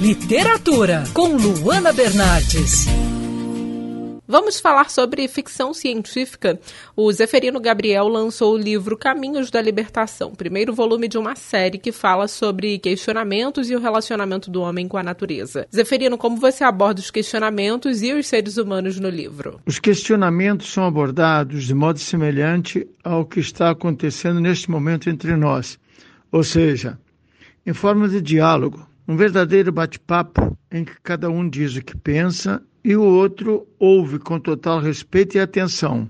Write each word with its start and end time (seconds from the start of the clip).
Literatura, 0.00 1.04
com 1.12 1.36
Luana 1.36 1.92
Bernardes. 1.92 2.86
Vamos 4.26 4.58
falar 4.58 4.88
sobre 4.88 5.28
ficção 5.28 5.74
científica. 5.74 6.58
O 6.96 7.12
Zeferino 7.12 7.60
Gabriel 7.60 8.08
lançou 8.08 8.54
o 8.54 8.56
livro 8.56 8.96
Caminhos 8.96 9.50
da 9.50 9.60
Libertação, 9.60 10.34
primeiro 10.34 10.72
volume 10.72 11.06
de 11.06 11.18
uma 11.18 11.36
série 11.36 11.76
que 11.76 11.92
fala 11.92 12.28
sobre 12.28 12.78
questionamentos 12.78 13.68
e 13.68 13.76
o 13.76 13.78
relacionamento 13.78 14.50
do 14.50 14.62
homem 14.62 14.88
com 14.88 14.96
a 14.96 15.02
natureza. 15.02 15.68
Zeferino, 15.70 16.16
como 16.16 16.38
você 16.38 16.64
aborda 16.64 16.98
os 16.98 17.10
questionamentos 17.10 18.00
e 18.00 18.14
os 18.14 18.26
seres 18.26 18.56
humanos 18.56 18.98
no 18.98 19.10
livro? 19.10 19.60
Os 19.66 19.78
questionamentos 19.78 20.72
são 20.72 20.86
abordados 20.86 21.64
de 21.64 21.74
modo 21.74 21.98
semelhante 21.98 22.88
ao 23.04 23.26
que 23.26 23.40
está 23.40 23.68
acontecendo 23.68 24.40
neste 24.40 24.70
momento 24.70 25.10
entre 25.10 25.36
nós, 25.36 25.78
ou 26.32 26.42
seja, 26.42 26.98
em 27.66 27.74
forma 27.74 28.08
de 28.08 28.22
diálogo, 28.22 28.88
um 29.10 29.16
verdadeiro 29.16 29.72
bate-papo 29.72 30.56
em 30.70 30.84
que 30.84 30.94
cada 31.02 31.28
um 31.28 31.48
diz 31.48 31.74
o 31.74 31.82
que 31.82 31.96
pensa 31.96 32.62
e 32.84 32.94
o 32.94 33.02
outro 33.02 33.66
ouve 33.76 34.20
com 34.20 34.38
total 34.38 34.78
respeito 34.78 35.36
e 35.36 35.40
atenção, 35.40 36.08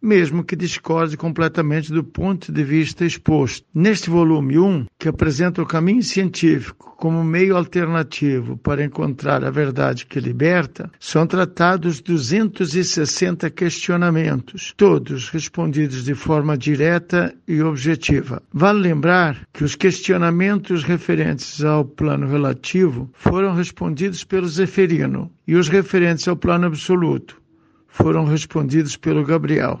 mesmo 0.00 0.44
que 0.44 0.56
discorde 0.56 1.16
completamente 1.16 1.92
do 1.92 2.04
ponto 2.04 2.52
de 2.52 2.64
vista 2.64 3.04
exposto. 3.04 3.66
Neste 3.74 4.10
volume 4.10 4.58
1, 4.58 4.86
que 4.98 5.08
apresenta 5.08 5.62
o 5.62 5.66
caminho 5.66 6.02
científico 6.02 6.94
como 6.98 7.22
meio 7.22 7.56
alternativo 7.56 8.56
para 8.56 8.84
encontrar 8.84 9.44
a 9.44 9.50
verdade 9.50 10.04
que 10.04 10.18
liberta, 10.18 10.90
são 10.98 11.26
tratados 11.26 12.00
260 12.00 13.48
questionamentos, 13.50 14.74
todos 14.76 15.28
respondidos 15.28 16.04
de 16.04 16.14
forma 16.14 16.58
direta 16.58 17.32
e 17.46 17.62
objetiva. 17.62 18.42
Vale 18.52 18.80
lembrar 18.80 19.46
que 19.52 19.62
os 19.62 19.76
questionamentos 19.76 20.82
referentes 20.82 21.62
ao 21.62 21.84
plano 21.84 22.26
relativo 22.26 23.08
foram 23.14 23.54
respondidos 23.54 24.24
pelo 24.24 24.48
Zeferino 24.48 25.30
e 25.46 25.54
os 25.54 25.68
referentes 25.68 26.26
ao 26.26 26.36
plano 26.36 26.66
absoluto 26.66 27.40
foram 27.88 28.24
respondidos 28.24 28.96
pelo 28.96 29.24
Gabriel. 29.24 29.80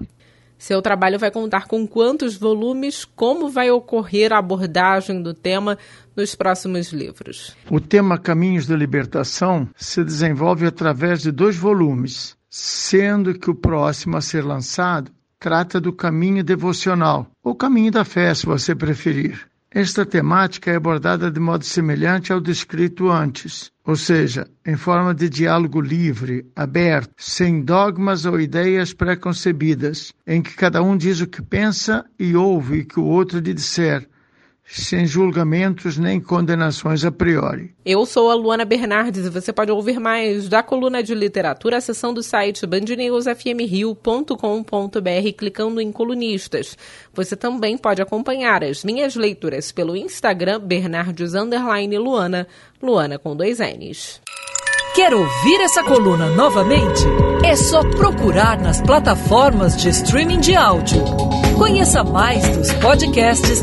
Seu 0.58 0.82
trabalho 0.82 1.20
vai 1.20 1.30
contar 1.30 1.68
com 1.68 1.86
quantos 1.86 2.36
volumes, 2.36 3.04
como 3.04 3.48
vai 3.48 3.70
ocorrer 3.70 4.32
a 4.32 4.38
abordagem 4.38 5.22
do 5.22 5.32
tema 5.32 5.78
nos 6.16 6.34
próximos 6.34 6.92
livros. 6.92 7.56
O 7.70 7.78
tema 7.78 8.18
Caminhos 8.18 8.66
da 8.66 8.74
Libertação 8.74 9.68
se 9.76 10.02
desenvolve 10.02 10.66
através 10.66 11.22
de 11.22 11.30
dois 11.30 11.56
volumes, 11.56 12.36
sendo 12.50 13.38
que 13.38 13.48
o 13.48 13.54
próximo 13.54 14.16
a 14.16 14.20
ser 14.20 14.44
lançado 14.44 15.12
trata 15.38 15.80
do 15.80 15.92
caminho 15.92 16.42
devocional, 16.42 17.28
ou 17.44 17.54
caminho 17.54 17.92
da 17.92 18.04
fé, 18.04 18.34
se 18.34 18.44
você 18.44 18.74
preferir. 18.74 19.46
Esta 19.70 20.06
temática 20.06 20.70
é 20.70 20.76
abordada 20.76 21.30
de 21.30 21.38
modo 21.38 21.62
semelhante 21.62 22.32
ao 22.32 22.40
descrito 22.40 23.10
antes, 23.10 23.70
ou 23.84 23.96
seja, 23.96 24.48
em 24.64 24.76
forma 24.76 25.14
de 25.14 25.28
diálogo 25.28 25.78
livre, 25.78 26.46
aberto, 26.56 27.12
sem 27.18 27.60
dogmas 27.60 28.24
ou 28.24 28.40
ideias 28.40 28.94
preconcebidas, 28.94 30.14
em 30.26 30.40
que 30.40 30.54
cada 30.54 30.82
um 30.82 30.96
diz 30.96 31.20
o 31.20 31.26
que 31.26 31.42
pensa 31.42 32.06
e 32.18 32.34
ouve 32.34 32.80
o 32.80 32.86
que 32.86 32.98
o 32.98 33.04
outro 33.04 33.40
lhe 33.40 33.52
disser, 33.52 34.08
sem 34.70 35.06
julgamentos 35.06 35.96
nem 35.96 36.20
condenações 36.20 37.02
a 37.04 37.10
priori. 37.10 37.72
Eu 37.84 38.04
sou 38.04 38.30
a 38.30 38.34
Luana 38.34 38.66
Bernardes 38.66 39.24
e 39.24 39.30
você 39.30 39.52
pode 39.52 39.72
ouvir 39.72 39.98
mais 39.98 40.48
da 40.48 40.62
coluna 40.62 41.02
de 41.02 41.14
literatura 41.14 41.78
acessando 41.78 42.14
do 42.14 42.22
site 42.22 42.66
bandnewsfmrio.com.br 42.66 45.32
clicando 45.36 45.80
em 45.80 45.90
colunistas. 45.90 46.76
Você 47.14 47.34
também 47.34 47.78
pode 47.78 48.02
acompanhar 48.02 48.62
as 48.62 48.84
minhas 48.84 49.16
leituras 49.16 49.72
pelo 49.72 49.96
Instagram 49.96 50.60
Bernardes 50.60 51.32
Luana, 51.98 52.46
Luana 52.82 53.18
com 53.18 53.34
dois 53.34 53.60
N's. 53.60 54.20
Quer 54.94 55.14
ouvir 55.14 55.60
essa 55.60 55.82
coluna 55.84 56.28
novamente? 56.30 57.04
É 57.44 57.54
só 57.54 57.82
procurar 57.82 58.60
nas 58.60 58.82
plataformas 58.82 59.76
de 59.76 59.90
streaming 59.90 60.40
de 60.40 60.56
áudio. 60.56 61.04
Conheça 61.56 62.02
mais 62.02 62.56
dos 62.56 62.72
podcasts 62.74 63.62